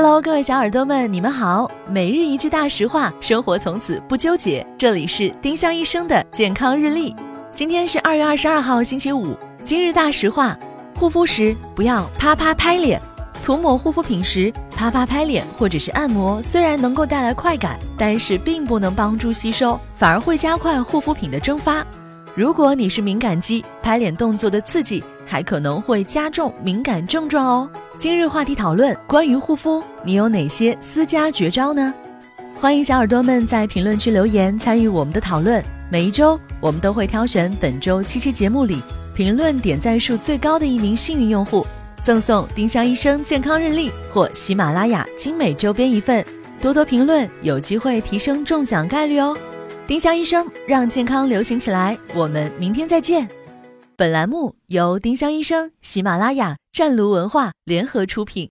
[0.00, 1.68] Hello，各位小耳朵们，你们好。
[1.88, 4.64] 每日一句大实话，生活从此不纠结。
[4.78, 7.16] 这里是丁香医生的健康日历。
[7.52, 9.36] 今天是二月二十二号，星期五。
[9.64, 10.56] 今日大实话：
[10.94, 13.02] 护肤时不要啪啪拍脸。
[13.42, 21.84] 涂抹护肤品时啪啪拍脸或者是按摩，虽然能够带来快感，但是并不能帮助吸收，反而会加快护肤品的蒸发。
[22.36, 27.70] 如果你是敏感肌，拍脸动作的刺激还可能会加重敏感症状哦。
[27.98, 31.92] 今日话题讨论关于护肤，你有哪些私家绝招呢？
[32.54, 35.60] 欢迎小耳朵们在评论区留言参与我们的讨论。
[35.90, 38.80] 每一周我们都会挑选本周七期节目里
[39.16, 41.66] 评论点赞数最高的一名幸运用户，
[42.00, 46.24] 赠送丁香医生健康日历或喜马拉雅精美周边一份。
[46.60, 49.36] 多多评论，有机会提升中奖概率哦。
[49.88, 53.28] 丁香医生让健康流行起来，我们明天再见。
[53.98, 58.48] 本栏目由丁香医生、喜马拉雅、湛卢文化联合出品。